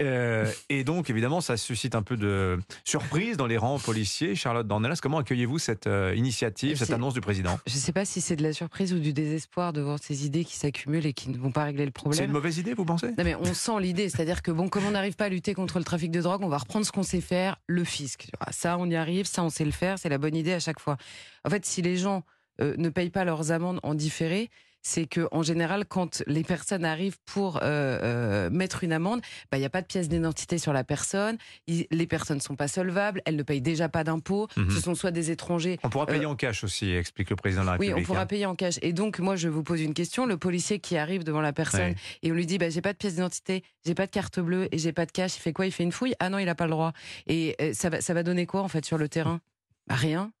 Euh, 0.00 0.50
et 0.68 0.84
donc, 0.84 1.10
évidemment, 1.10 1.40
ça 1.40 1.56
suscite 1.56 1.94
un 1.94 2.02
peu 2.02 2.16
de 2.16 2.58
surprise 2.84 3.36
dans 3.36 3.46
les 3.46 3.56
rangs 3.56 3.78
policiers. 3.78 4.34
Charlotte 4.34 4.66
Dornelas, 4.66 4.98
comment 5.02 5.18
accueillez-vous 5.18 5.58
cette 5.58 5.86
euh, 5.86 6.14
initiative, 6.14 6.76
cette 6.76 6.88
C'est- 6.88 6.94
annonce 6.94 7.14
du 7.14 7.20
président? 7.20 7.58
Je 7.66 7.74
ne 7.74 7.78
sais 7.78 7.92
pas 7.92 8.04
si 8.04 8.20
c'est 8.20 8.36
de 8.36 8.42
la 8.42 8.52
surprise 8.52 8.92
ou 8.92 8.98
du 8.98 9.12
désespoir 9.12 9.72
de 9.72 9.80
voir 9.80 9.98
ces 10.00 10.26
idées 10.26 10.44
qui 10.44 10.56
s'accumulent 10.56 11.06
et 11.06 11.12
qui 11.12 11.30
ne 11.30 11.38
vont 11.38 11.52
pas 11.52 11.64
régler 11.64 11.84
le 11.84 11.88
C'est 11.90 11.92
problème. 12.02 12.24
une 12.26 12.32
mauvaise 12.32 12.58
idée, 12.58 12.74
vous 12.74 12.84
pensez? 12.84 13.08
Non 13.08 13.24
mais 13.24 13.34
on 13.34 13.54
sent 13.54 13.80
l'idée, 13.80 14.08
c'est-à-dire 14.08 14.42
que 14.42 14.50
bon, 14.50 14.68
comme 14.68 14.84
on 14.86 14.90
n'arrive 14.92 15.16
pas 15.16 15.24
à 15.26 15.28
lutter 15.28 15.54
contre 15.54 15.78
le 15.78 15.84
trafic 15.84 16.10
de 16.10 16.20
drogue, 16.20 16.42
on 16.42 16.48
va 16.48 16.58
reprendre 16.58 16.84
ce 16.86 16.92
qu'on 16.92 17.02
sait 17.02 17.20
faire, 17.20 17.56
le 17.66 17.84
fisc. 17.84 18.28
Vois. 18.40 18.52
Ça, 18.52 18.76
on 18.78 18.88
y 18.90 18.96
arrive, 18.96 19.26
ça, 19.26 19.42
on 19.42 19.50
sait 19.50 19.64
le 19.64 19.70
faire, 19.70 19.98
c'est 19.98 20.08
la 20.08 20.18
bonne 20.18 20.34
idée 20.36 20.52
à 20.52 20.60
chaque 20.60 20.80
fois. 20.80 20.96
En 21.44 21.50
fait, 21.50 21.64
si 21.64 21.82
les 21.82 21.96
gens 21.96 22.22
euh, 22.60 22.74
ne 22.76 22.88
payent 22.88 23.10
pas 23.10 23.24
leurs 23.24 23.50
amendes 23.52 23.80
en 23.82 23.94
différé, 23.94 24.50
c'est 24.82 25.06
que 25.06 25.28
en 25.32 25.42
général, 25.42 25.84
quand 25.86 26.22
les 26.26 26.42
personnes 26.44 26.84
arrivent 26.84 27.18
pour 27.24 27.58
euh, 27.58 27.60
euh, 27.62 28.50
mettre 28.50 28.84
une 28.84 28.92
amende, 28.92 29.20
bah, 29.50 29.56
il 29.56 29.60
n'y 29.60 29.66
a 29.66 29.70
pas 29.70 29.80
de 29.80 29.86
pièce 29.86 30.08
d'identité 30.08 30.58
sur 30.58 30.72
la 30.72 30.84
personne, 30.84 31.38
ils- 31.66 31.86
les 31.90 32.06
personnes 32.06 32.38
ne 32.38 32.42
sont 32.42 32.56
pas 32.56 32.68
solvables, 32.68 33.22
elles 33.24 33.36
ne 33.36 33.42
payent 33.42 33.60
déjà 33.62 33.88
pas 33.88 34.04
d'impôts, 34.04 34.48
Mhm. 34.56 34.70
ce 34.70 34.80
sont 34.80 34.94
soit 34.94 35.10
des 35.12 35.30
étrangers 35.30 35.78
On 35.84 35.88
pourra 35.90 36.06
payer 36.06 36.26
en 36.26 36.34
cash 36.36 36.64
aussi, 36.64 36.90
explique 36.92 37.30
le 37.30 37.36
président 37.36 37.62
de 37.62 37.66
la 37.66 37.72
oui, 37.74 37.86
République. 37.86 38.04
on 38.04 38.06
pourra 38.06 38.22
hein. 38.22 38.26
payer 38.26 38.46
en 38.46 38.54
cash. 38.56 38.78
Et 38.82 38.92
donc, 38.92 39.18
moi, 39.20 39.36
je 39.36 39.48
vous 39.48 39.62
pose 39.62 39.80
une 39.80 39.94
question. 39.94 40.26
Le 40.26 40.36
policier 40.36 40.78
qui 40.80 40.96
arrive 40.96 41.24
devant 41.24 41.40
la 41.40 41.52
personne 41.52 41.80
Ouais. 41.92 41.94
et 42.22 42.32
on 42.32 42.34
lui 42.34 42.46
dit, 42.46 42.58
bah, 42.58 42.68
j'ai 42.70 42.80
pas 42.82 42.92
de 42.92 42.98
pièce 42.98 43.14
d'identité, 43.14 43.62
j'ai 43.86 43.94
pas 43.94 44.06
de 44.06 44.10
carte 44.10 44.40
bleue 44.40 44.68
et 44.72 44.78
j'ai 44.78 44.92
pas 44.92 45.06
de 45.06 45.12
cash. 45.12 45.36
Il 45.36 45.40
fait 45.40 45.52
quoi? 45.52 45.66
Il 45.66 45.72
fait 45.72 45.84
une 45.84 45.92
fouille? 45.92 46.14
Ah 46.18 46.28
non, 46.28 46.38
il 46.38 46.48
a 46.48 46.54
pas 46.54 46.64
le 46.64 46.72
droit. 46.72 46.92
Et 47.26 47.54
euh, 47.60 47.72
ça 47.72 47.88
va, 47.88 48.00
ça 48.00 48.14
va 48.14 48.22
donner 48.22 48.46
quoi 48.46 48.62
en 48.62 48.68
fait 48.68 48.84
sur 48.84 48.98
le 48.98 49.08
terrain? 49.08 49.40
Bah, 49.86 49.94
Rien. 49.94 50.32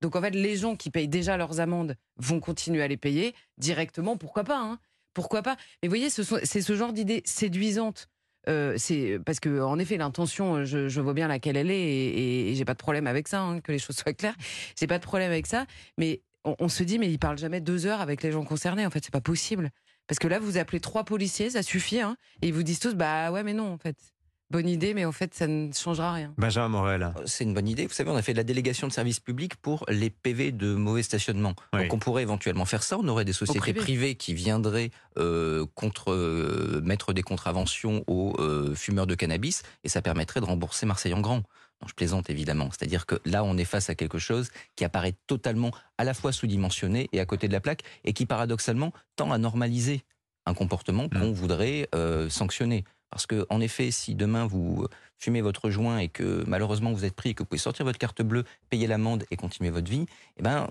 Donc 0.00 0.16
en 0.16 0.20
fait, 0.20 0.30
les 0.30 0.56
gens 0.56 0.76
qui 0.76 0.90
payent 0.90 1.08
déjà 1.08 1.36
leurs 1.36 1.60
amendes 1.60 1.96
vont 2.16 2.40
continuer 2.40 2.82
à 2.82 2.88
les 2.88 2.96
payer 2.96 3.34
directement. 3.58 4.16
Pourquoi 4.16 4.44
pas 4.44 4.58
hein? 4.58 4.78
Pourquoi 5.14 5.42
pas? 5.42 5.56
Mais 5.82 5.88
vous 5.88 5.92
voyez, 5.92 6.10
c'est 6.10 6.62
ce 6.62 6.76
genre 6.76 6.92
d'idée 6.92 7.22
séduisante. 7.24 8.08
Euh, 8.48 8.78
parce 9.26 9.40
que 9.40 9.60
en 9.60 9.78
effet 9.78 9.96
l'intention, 9.96 10.64
je, 10.64 11.00
vois 11.00 11.12
bien 11.12 11.28
laquelle 11.28 11.56
elle 11.56 11.70
est 11.70 11.80
et, 11.80 12.18
et- 12.18 12.50
et 12.50 12.54
j'ai 12.54 12.64
pas 12.64 12.72
de 12.74 12.78
problème 12.78 13.06
avec 13.06 13.28
ça, 13.28 13.40
hein, 13.42 13.60
que 13.60 13.72
les 13.72 13.78
choses 13.78 13.96
soient 13.96 14.12
claires. 14.14 14.36
J'ai 14.78 14.86
pas 14.86 14.98
de 14.98 15.02
problème 15.04 15.30
avec 15.30 15.46
ça, 15.46 15.66
mais 15.98 16.22
on, 16.44 16.68
se 16.68 16.82
dit 16.82 16.98
mais 16.98 17.10
il 17.10 17.18
parle 17.18 17.36
jamais 17.36 17.60
deux 17.60 17.84
heures 17.86 18.00
avec 18.00 18.22
les 18.22 18.32
gens 18.32 18.44
concernés. 18.44 18.86
En 18.86 18.90
fait, 18.90 19.04
c'est 19.04 19.12
pas 19.12 19.20
possible 19.20 19.70
parce 20.06 20.18
que 20.18 20.28
là 20.28 20.38
vous 20.38 20.56
appelez 20.56 20.80
trois 20.80 21.04
policiers, 21.04 21.50
ça 21.50 21.62
suffit, 21.62 22.00
hein, 22.00 22.16
et 22.40 22.48
ils 22.48 22.54
vous 22.54 22.62
disent 22.62 22.78
tous 22.80 22.94
bah 22.94 23.30
ouais 23.32 23.42
mais 23.42 23.52
non 23.54 23.72
en 23.72 23.78
fait. 23.78 23.96
Bonne 24.50 24.68
idée, 24.68 24.94
mais 24.94 25.04
en 25.04 25.12
fait, 25.12 25.34
ça 25.34 25.46
ne 25.46 25.72
changera 25.72 26.12
rien. 26.12 26.32
Benjamin 26.38 26.68
Morel. 26.68 27.02
Euh, 27.02 27.22
c'est 27.26 27.44
une 27.44 27.54
bonne 27.54 27.68
idée. 27.68 27.86
Vous 27.86 27.92
savez, 27.92 28.10
on 28.10 28.16
a 28.16 28.22
fait 28.22 28.32
de 28.32 28.38
la 28.38 28.44
délégation 28.44 28.86
de 28.86 28.92
service 28.92 29.20
public 29.20 29.56
pour 29.56 29.84
les 29.88 30.10
PV 30.10 30.52
de 30.52 30.74
mauvais 30.74 31.02
stationnement. 31.02 31.54
Oui. 31.72 31.82
Donc 31.82 31.94
on 31.94 31.98
pourrait 31.98 32.22
éventuellement 32.22 32.64
faire 32.64 32.82
ça. 32.82 32.98
On 32.98 33.06
aurait 33.08 33.24
des 33.24 33.32
sociétés 33.32 33.60
privé. 33.60 33.80
privées 33.80 34.14
qui 34.14 34.34
viendraient 34.34 34.90
euh, 35.18 35.66
contre 35.74 36.12
euh, 36.12 36.80
mettre 36.82 37.12
des 37.12 37.22
contraventions 37.22 38.04
aux 38.06 38.34
euh, 38.38 38.74
fumeurs 38.74 39.06
de 39.06 39.14
cannabis 39.14 39.62
et 39.84 39.88
ça 39.88 40.02
permettrait 40.02 40.40
de 40.40 40.46
rembourser 40.46 40.86
Marseille 40.86 41.14
en 41.14 41.20
grand. 41.20 41.42
Non, 41.80 41.86
je 41.86 41.94
plaisante 41.94 42.28
évidemment. 42.28 42.70
C'est-à-dire 42.70 43.06
que 43.06 43.20
là, 43.24 43.44
on 43.44 43.56
est 43.56 43.64
face 43.64 43.88
à 43.88 43.94
quelque 43.94 44.18
chose 44.18 44.50
qui 44.74 44.84
apparaît 44.84 45.14
totalement 45.28 45.70
à 45.96 46.04
la 46.04 46.12
fois 46.12 46.32
sous-dimensionné 46.32 47.08
et 47.12 47.20
à 47.20 47.24
côté 47.26 47.46
de 47.46 47.52
la 47.52 47.60
plaque 47.60 47.82
et 48.04 48.12
qui 48.12 48.26
paradoxalement 48.26 48.92
tend 49.14 49.30
à 49.30 49.38
normaliser 49.38 50.02
un 50.46 50.54
comportement 50.54 51.04
Mm. 51.04 51.20
qu'on 51.20 51.32
voudrait 51.32 51.88
euh, 51.94 52.28
sanctionner. 52.28 52.84
Parce 53.10 53.26
que, 53.26 53.46
en 53.48 53.60
effet, 53.60 53.90
si 53.90 54.14
demain 54.14 54.46
vous 54.46 54.86
fumez 55.16 55.40
votre 55.40 55.70
joint 55.70 55.98
et 55.98 56.08
que 56.08 56.44
malheureusement 56.46 56.92
vous 56.92 57.04
êtes 57.04 57.14
pris 57.14 57.30
et 57.30 57.34
que 57.34 57.42
vous 57.42 57.46
pouvez 57.46 57.58
sortir 57.58 57.84
votre 57.84 57.98
carte 57.98 58.22
bleue, 58.22 58.44
payer 58.70 58.86
l'amende 58.86 59.24
et 59.30 59.36
continuer 59.36 59.70
votre 59.70 59.90
vie, 59.90 60.06
eh 60.36 60.42
ben, 60.42 60.68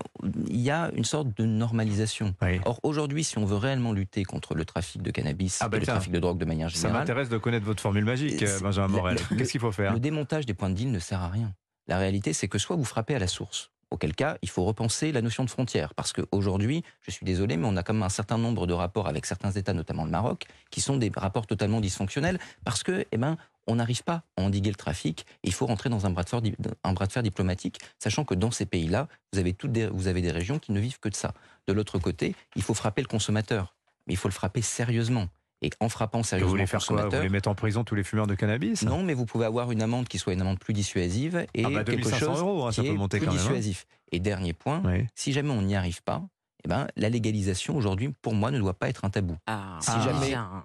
il 0.48 0.60
y 0.60 0.70
a 0.70 0.90
une 0.94 1.04
sorte 1.04 1.36
de 1.36 1.44
normalisation. 1.44 2.34
Oui. 2.42 2.60
Or, 2.64 2.80
aujourd'hui, 2.82 3.24
si 3.24 3.38
on 3.38 3.44
veut 3.44 3.56
réellement 3.56 3.92
lutter 3.92 4.24
contre 4.24 4.54
le 4.54 4.64
trafic 4.64 5.02
de 5.02 5.10
cannabis 5.10 5.58
Ah 5.60 5.68
et 5.72 5.76
le 5.76 5.82
tiens. 5.82 5.94
trafic 5.94 6.12
de 6.12 6.18
drogue 6.20 6.38
de 6.38 6.44
manière 6.44 6.70
Ça 6.70 6.76
générale, 6.76 7.00
m'intéresse 7.00 7.28
de 7.28 7.38
connaître 7.38 7.66
votre 7.66 7.82
formule 7.82 8.04
magique, 8.04 8.42
Benjamin 8.62 8.86
le- 8.86 8.92
Morel. 8.92 9.18
le- 9.30 9.36
Qu'est-ce 9.36 9.52
qu'il 9.52 9.60
faut 9.60 9.72
faire? 9.72 9.92
Le 9.92 10.00
démontage 10.00 10.46
des 10.46 10.54
points 10.54 10.70
de 10.70 10.74
deal 10.74 10.90
ne 10.90 10.98
sert 10.98 11.20
à 11.20 11.28
rien. 11.28 11.52
La 11.86 11.98
réalité, 11.98 12.32
c'est 12.32 12.48
que 12.48 12.58
soit 12.58 12.76
vous 12.76 12.84
frappez 12.84 13.14
à 13.14 13.18
la 13.18 13.26
source, 13.26 13.70
auquel 13.90 14.14
cas, 14.14 14.36
il 14.42 14.48
faut 14.48 14.64
repenser 14.64 15.12
la 15.12 15.22
notion 15.22 15.44
de 15.44 15.50
frontière. 15.50 15.94
Parce 15.94 16.12
qu'aujourd'hui, 16.12 16.82
je 17.02 17.10
suis 17.10 17.24
désolé, 17.24 17.56
mais 17.56 17.66
on 17.66 17.76
a 17.76 17.82
quand 17.82 17.94
même 17.94 18.02
un 18.02 18.08
certain 18.08 18.38
nombre 18.38 18.66
de 18.66 18.72
rapports 18.72 19.08
avec 19.08 19.26
certains 19.26 19.50
États, 19.50 19.72
notamment 19.72 20.04
le 20.04 20.10
Maroc, 20.10 20.46
qui 20.70 20.80
sont 20.80 20.96
des 20.96 21.10
rapports 21.16 21.46
totalement 21.46 21.80
dysfonctionnels 21.80 22.38
parce 22.64 22.82
que, 22.82 23.06
eh 23.10 23.16
ben, 23.16 23.36
on 23.66 23.76
n'arrive 23.76 24.02
pas 24.02 24.22
à 24.36 24.42
endiguer 24.42 24.70
le 24.70 24.76
trafic. 24.76 25.26
Il 25.42 25.52
faut 25.52 25.66
rentrer 25.66 25.90
dans 25.90 26.06
un 26.06 26.10
bras 26.10 26.24
de 26.24 27.12
fer, 27.12 27.22
diplomatique, 27.22 27.78
sachant 27.98 28.24
que 28.24 28.34
dans 28.34 28.50
ces 28.50 28.64
pays-là, 28.66 29.08
vous 29.32 30.08
avez 30.08 30.22
des 30.22 30.30
régions 30.30 30.58
qui 30.58 30.72
ne 30.72 30.80
vivent 30.80 31.00
que 31.00 31.10
de 31.10 31.14
ça. 31.14 31.34
De 31.66 31.72
l'autre 31.74 31.98
côté, 31.98 32.34
il 32.56 32.62
faut 32.62 32.74
frapper 32.74 33.02
le 33.02 33.08
consommateur, 33.08 33.74
mais 34.06 34.14
il 34.14 34.16
faut 34.16 34.28
le 34.28 34.32
frapper 34.32 34.62
sérieusement. 34.62 35.28
Et 35.60 35.70
en 35.80 35.88
frappant 35.88 36.18
Vous 36.18 36.24
sérieusement 36.24 36.50
voulez 36.50 36.62
le 36.62 36.66
faire 36.68 36.84
quoi? 36.86 37.04
Vous 37.06 37.16
voulez 37.16 37.28
mettre 37.28 37.48
en 37.48 37.54
prison 37.54 37.82
tous 37.84 37.94
les 37.96 38.04
fumeurs 38.04 38.26
de 38.28 38.34
cannabis? 38.36 38.82
Non, 38.82 39.02
mais 39.02 39.14
vous 39.14 39.26
pouvez 39.26 39.44
avoir 39.46 39.72
une 39.72 39.82
amende 39.82 40.06
qui 40.06 40.18
soit 40.18 40.32
une 40.32 40.40
amende 40.40 40.58
plus 40.60 40.72
dissuasive 40.74 41.46
et 41.54 41.64
Ah 41.64 41.70
bah, 41.70 41.84
quelque 41.84 42.02
2500 42.02 42.18
chose 42.26 42.38
euros, 42.40 42.66
hein, 42.66 42.72
ça 42.72 42.82
qui 42.82 42.88
peut 42.88 42.94
est 42.94 42.96
monter 42.98 43.18
plus 43.18 43.26
quand 43.26 43.32
même. 43.32 43.40
hein. 43.40 43.44
dissuasif. 43.44 43.86
Et 44.12 44.20
dernier 44.20 44.52
point, 44.52 44.82
Oui. 44.84 45.06
si 45.16 45.32
jamais 45.32 45.50
on 45.50 45.62
n'y 45.62 45.74
arrive 45.74 46.02
pas, 46.04 46.22
eh 46.64 46.68
ben, 46.68 46.86
la 46.96 47.08
légalisation 47.08 47.76
aujourd'hui, 47.76 48.12
pour 48.22 48.34
moi, 48.34 48.50
ne 48.50 48.58
doit 48.58 48.74
pas 48.74 48.88
être 48.88 49.04
un 49.04 49.10
tabou. 49.10 49.36
Ah, 49.46 49.78
Si 49.80 49.90
jamais- 50.02 50.28
bien. 50.28 50.57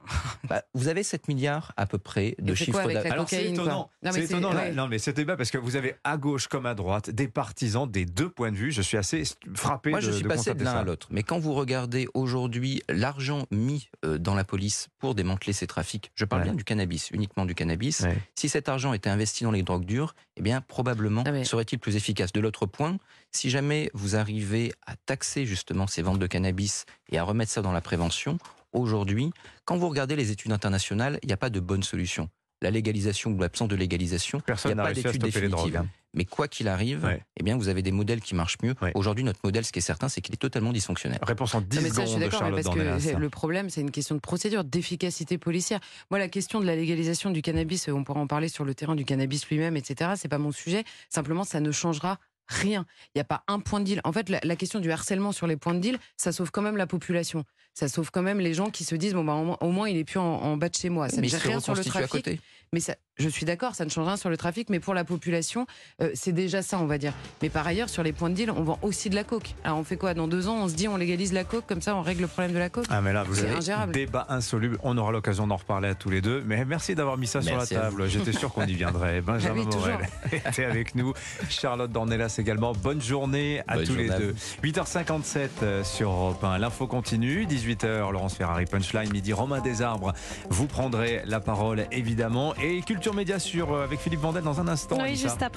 Bah, 0.49 0.63
vous 0.73 0.87
avez 0.89 1.03
7 1.03 1.27
milliards 1.29 1.71
à 1.77 1.85
peu 1.85 1.97
près 1.97 2.35
de 2.39 2.53
chiffre 2.53 2.85
d'affaires. 2.91 3.13
Alors 3.13 3.29
c'est 3.29 3.51
étonnant, 3.51 3.89
Non, 4.03 4.11
mais 4.13 4.25
étonnant 4.25 4.51
là. 4.51 4.61
ouais. 4.63 4.71
non 4.73 4.87
mais 4.87 4.99
c'est 4.99 5.13
débat 5.13 5.37
parce 5.37 5.51
que 5.51 5.57
vous 5.57 5.75
avez 5.77 5.95
à 6.03 6.17
gauche 6.17 6.47
comme 6.47 6.65
à 6.65 6.75
droite 6.75 7.09
des 7.09 7.27
partisans 7.27 7.89
des 7.89 8.05
deux 8.05 8.29
points 8.29 8.51
de 8.51 8.57
vue. 8.57 8.71
Je 8.71 8.81
suis 8.81 8.97
assez 8.97 9.23
frappé 9.55 9.91
Moi, 9.91 9.99
de 10.01 10.05
je 10.05 10.11
suis 10.11 10.23
de 10.23 10.27
passé 10.27 10.53
de 10.53 10.63
l'un 10.63 10.73
à 10.73 10.83
l'autre. 10.83 11.07
Mais 11.11 11.23
quand 11.23 11.39
vous 11.39 11.53
regardez 11.53 12.07
aujourd'hui 12.13 12.81
l'argent 12.89 13.45
mis 13.51 13.89
euh, 14.05 14.17
dans 14.17 14.35
la 14.35 14.43
police 14.43 14.89
pour 14.99 15.15
démanteler 15.15 15.53
ces 15.53 15.67
trafics, 15.67 16.11
je 16.15 16.25
parle 16.25 16.41
Ouais. 16.41 16.47
bien 16.49 16.55
du 16.55 16.63
cannabis, 16.65 17.09
uniquement 17.11 17.45
du 17.45 17.55
cannabis, 17.55 18.01
Ouais. 18.01 18.17
si 18.35 18.49
cet 18.49 18.67
argent 18.67 18.91
était 18.93 19.09
investi 19.09 19.43
dans 19.45 19.51
les 19.51 19.63
drogues 19.63 19.85
dures, 19.85 20.13
eh 20.35 20.41
bien, 20.41 20.59
probablement 20.61 21.23
Ah, 21.25 21.43
serait-il 21.45 21.79
plus 21.79 21.95
efficace. 21.95 22.33
De 22.33 22.41
l'autre 22.41 22.65
point, 22.65 22.97
si 23.31 23.49
jamais 23.49 23.89
vous 23.93 24.15
arrivez 24.17 24.73
à 24.85 24.95
taxer 25.05 25.45
justement 25.45 25.87
ces 25.87 26.01
ventes 26.01 26.19
de 26.19 26.27
cannabis 26.27 26.85
et 27.09 27.17
à 27.17 27.23
remettre 27.23 27.51
ça 27.51 27.61
dans 27.61 27.71
la 27.71 27.81
prévention, 27.81 28.37
aujourd'hui, 28.73 29.31
quand 29.65 29.77
vous 29.77 29.89
regardez 29.89 30.15
les 30.15 30.31
études 30.31 30.51
internationales, 30.51 31.19
il 31.23 31.27
n'y 31.27 31.33
a 31.33 31.37
pas 31.37 31.49
de 31.49 31.59
bonne 31.59 31.83
solution. 31.83 32.29
La 32.61 32.71
légalisation 32.71 33.31
ou 33.31 33.39
l'absence 33.39 33.67
de 33.67 33.75
légalisation, 33.75 34.37
il 34.39 34.43
Personne 34.43 34.71
n'y 34.71 34.75
n'a 34.77 34.83
a 34.83 34.85
pas 34.85 34.93
réussi 34.93 35.07
à 35.07 35.11
d'études 35.11 35.23
définitives. 35.23 35.75
hein. 35.77 35.87
Mais 36.13 36.23
quoi 36.25 36.47
qu'il 36.47 36.67
arrive, 36.69 37.03
Ouais. 37.03 37.21
eh 37.37 37.43
bien, 37.43 37.57
vous 37.57 37.67
avez 37.67 37.81
des 37.81 37.91
modèles 37.91 38.21
qui 38.21 38.35
marchent 38.35 38.57
mieux. 38.63 38.75
Ouais. 38.81 38.91
Aujourd'hui, 38.95 39.23
notre 39.25 39.39
modèle, 39.43 39.65
ce 39.65 39.71
qui 39.73 39.79
est 39.79 39.81
certain, 39.81 40.07
c'est 40.07 40.21
qu'il 40.21 40.33
est 40.33 40.37
totalement 40.37 40.71
dysfonctionnel. 40.71 41.19
Réponse 41.23 41.55
en 41.55 41.61
10 41.61 41.75
Non, 41.75 41.81
mais 41.83 41.89
ça, 41.89 42.01
je 42.01 42.05
suis 42.05 42.07
secondes 42.07 42.19
de 42.19 42.25
d'accord, 42.25 42.39
mais 42.43 42.45
Charlotte 42.63 42.93
parce 42.93 43.05
que 43.15 43.19
le 43.19 43.29
problème, 43.29 43.69
c'est 43.69 43.81
une 43.81 43.91
question 43.91 44.15
de 44.15 44.19
procédure, 44.21 44.63
d'efficacité 44.63 45.37
policière. 45.37 45.79
Moi, 46.11 46.19
la 46.19 46.29
question 46.29 46.61
de 46.61 46.65
la 46.65 46.75
légalisation 46.75 47.31
du 47.31 47.41
cannabis, 47.41 47.89
on 47.89 48.03
pourra 48.03 48.19
en 48.21 48.27
parler 48.27 48.47
sur 48.47 48.63
le 48.63 48.73
terrain 48.75 48.95
du 48.95 49.03
cannabis 49.05 49.45
lui-même, 49.49 49.75
etc. 49.75 50.11
C'est 50.15 50.29
pas 50.29 50.37
mon 50.37 50.51
sujet. 50.51 50.83
Simplement, 51.09 51.43
ça 51.43 51.59
ne 51.59 51.71
changera 51.71 52.19
rien. 52.47 52.85
Il 53.07 53.17
n'y 53.17 53.21
a 53.21 53.25
pas 53.25 53.43
un 53.47 53.59
point 53.59 53.79
de 53.79 53.85
deal. 53.85 54.01
En 54.03 54.11
fait, 54.11 54.29
la, 54.29 54.39
la 54.43 54.55
question 54.55 54.79
du 54.79 54.91
harcèlement 54.91 55.31
sur 55.31 55.47
les 55.47 55.57
points 55.57 55.73
de 55.73 55.79
deal, 55.79 55.97
ça 56.17 56.31
sauve 56.31 56.51
quand 56.51 56.61
même 56.61 56.77
la 56.77 56.87
population. 56.87 57.43
Ça 57.73 57.87
sauve 57.87 58.11
quand 58.11 58.21
même 58.21 58.39
les 58.39 58.53
gens 58.53 58.69
qui 58.69 58.83
se 58.83 58.95
disent 58.95 59.13
bon 59.13 59.23
bah 59.23 59.57
au 59.59 59.71
moins, 59.71 59.89
il 59.89 59.97
est 59.97 60.03
plus 60.03 60.19
en, 60.19 60.23
en 60.23 60.57
bas 60.57 60.69
de 60.69 60.75
chez 60.75 60.89
moi. 60.89 61.09
Ça 61.09 61.21
Mais 61.21 61.27
ne 61.27 61.37
rien 61.37 61.59
sur 61.59 61.73
le 61.73 61.83
trafic. 61.83 62.39
Mais 62.73 62.79
ça, 62.79 62.95
je 63.17 63.29
suis 63.29 63.45
d'accord, 63.45 63.75
ça 63.75 63.85
ne 63.85 63.89
change 63.91 64.07
rien 64.07 64.17
sur 64.17 64.29
le 64.31 64.37
trafic, 64.37 64.69
mais 64.71 64.79
pour 64.79 64.95
la 64.95 65.03
population, 65.03 65.67
euh, 66.01 66.09
c'est 66.15 66.31
déjà 66.31 66.61
ça, 66.63 66.79
on 66.79 66.87
va 66.87 66.97
dire. 66.97 67.13
Mais 67.43 67.49
par 67.49 67.65
ailleurs, 67.67 67.87
sur 67.87 68.01
les 68.01 68.11
points 68.11 68.31
de 68.31 68.35
deal, 68.35 68.49
on 68.51 68.63
vend 68.63 68.79
aussi 68.81 69.09
de 69.11 69.15
la 69.15 69.23
coke. 69.23 69.53
Alors 69.63 69.77
on 69.77 69.83
fait 69.83 69.95
quoi 69.97 70.15
Dans 70.15 70.27
deux 70.27 70.47
ans, 70.47 70.55
on 70.63 70.67
se 70.67 70.73
dit 70.73 70.87
on 70.87 70.97
légalise 70.97 71.31
la 71.33 71.43
coke, 71.43 71.65
comme 71.67 71.81
ça 71.81 71.95
on 71.95 72.01
règle 72.01 72.21
le 72.21 72.27
problème 72.27 72.51
de 72.53 72.57
la 72.57 72.69
coke? 72.69 72.85
Ah 72.89 73.01
mais 73.01 73.13
là 73.13 73.23
vous 73.23 73.35
C'est 73.35 73.45
avez 73.45 73.55
ingérable. 73.57 73.93
débat 73.93 74.25
insoluble. 74.29 74.77
On 74.83 74.97
aura 74.97 75.11
l'occasion 75.11 75.45
d'en 75.45 75.55
reparler 75.57 75.89
à 75.89 75.95
tous 75.95 76.09
les 76.09 76.21
deux. 76.21 76.41
Mais 76.45 76.65
merci 76.65 76.95
d'avoir 76.95 77.17
mis 77.17 77.27
ça 77.27 77.39
Merci 77.43 77.67
sur 77.67 77.77
la 77.77 77.83
table. 77.83 78.09
J'étais 78.09 78.33
sûr 78.33 78.51
qu'on 78.51 78.65
y 78.65 78.73
viendrait. 78.73 79.21
Benjamin 79.21 79.53
Ah 79.63 79.65
oui, 79.65 79.65
toujours. 79.65 79.87
Morel 79.89 80.07
était 80.47 80.65
avec 80.65 80.95
nous. 80.95 81.13
Charlotte 81.49 81.91
Dornelas 81.91 82.35
également. 82.39 82.73
Bonne 82.73 83.01
journée 83.01 83.61
à 83.67 83.75
Bonne 83.75 83.85
tous 83.85 83.95
les 83.95 84.09
à 84.09 84.17
deux. 84.17 84.33
8h57 84.63 85.49
euh, 85.61 85.83
sur 85.83 86.09
Europe 86.09 86.43
1. 86.43 86.57
L'info 86.57 86.87
continue. 86.87 87.45
18h, 87.45 88.11
Laurence 88.11 88.35
Ferrari 88.35 88.65
Punchline. 88.65 89.11
Midi, 89.11 89.33
Romain 89.33 89.61
Desarbres. 89.61 90.13
Vous 90.49 90.65
prendrez 90.65 91.21
la 91.25 91.39
parole 91.39 91.85
évidemment. 91.91 92.55
Et 92.65 92.81
Culture 92.81 93.13
Média 93.13 93.39
sur, 93.39 93.73
euh, 93.73 93.83
avec 93.83 93.99
Philippe 93.99 94.21
Vandel 94.21 94.41
dans 94.41 94.61
un 94.61 94.69
instant. 94.69 94.95
Oui, 94.95 95.09
Anissa. 95.09 95.27
juste 95.27 95.43
après. 95.43 95.51